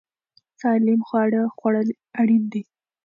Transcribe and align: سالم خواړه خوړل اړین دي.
سالم 0.61 0.99
خواړه 1.07 1.41
خوړل 1.57 1.89
اړین 2.21 2.43
دي. 2.53 2.63